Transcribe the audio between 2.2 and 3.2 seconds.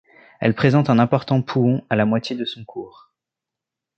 de son cours.